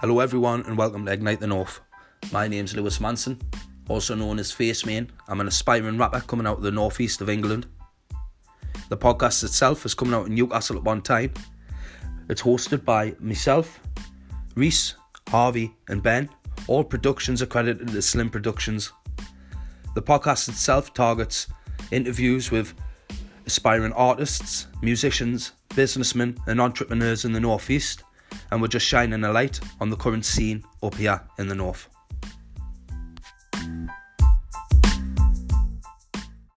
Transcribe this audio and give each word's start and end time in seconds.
Hello, 0.00 0.20
everyone, 0.20 0.60
and 0.66 0.76
welcome 0.76 1.06
to 1.06 1.12
Ignite 1.12 1.40
the 1.40 1.46
North. 1.46 1.80
My 2.30 2.46
name's 2.46 2.76
Lewis 2.76 3.00
Manson, 3.00 3.40
also 3.88 4.14
known 4.14 4.38
as 4.38 4.52
Face 4.52 4.84
Man. 4.84 5.10
I'm 5.26 5.40
an 5.40 5.48
aspiring 5.48 5.96
rapper 5.96 6.20
coming 6.20 6.46
out 6.46 6.58
of 6.58 6.62
the 6.62 6.70
northeast 6.70 7.22
of 7.22 7.30
England. 7.30 7.64
The 8.90 8.96
podcast 8.98 9.42
itself 9.42 9.86
is 9.86 9.94
coming 9.94 10.12
out 10.12 10.26
in 10.26 10.34
Newcastle 10.34 10.76
at 10.76 10.84
one 10.84 11.00
time. 11.00 11.32
It's 12.28 12.42
hosted 12.42 12.84
by 12.84 13.14
myself, 13.20 13.80
Reese, 14.54 14.96
Harvey, 15.28 15.74
and 15.88 16.02
Ben. 16.02 16.28
All 16.66 16.84
productions 16.84 17.40
are 17.40 17.46
credited 17.46 17.88
to 17.88 18.02
Slim 18.02 18.28
Productions. 18.28 18.92
The 19.94 20.02
podcast 20.02 20.50
itself 20.50 20.92
targets 20.92 21.46
interviews 21.90 22.50
with 22.50 22.74
aspiring 23.46 23.94
artists, 23.94 24.66
musicians, 24.82 25.52
businessmen, 25.74 26.36
and 26.46 26.60
entrepreneurs 26.60 27.24
in 27.24 27.32
the 27.32 27.40
northeast 27.40 28.02
and 28.50 28.60
we're 28.60 28.68
just 28.68 28.86
shining 28.86 29.24
a 29.24 29.32
light 29.32 29.60
on 29.80 29.90
the 29.90 29.96
current 29.96 30.24
scene 30.24 30.62
up 30.82 30.94
here 30.94 31.20
in 31.38 31.48
the 31.48 31.54
north. 31.54 31.88